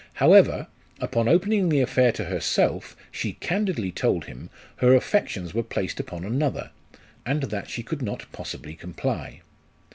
[0.13, 0.65] However,
[0.99, 6.25] upon opening the affair to herself, she candidly told him her affections were placed upon
[6.25, 6.71] another,
[7.23, 9.41] and that she could not possibly comply.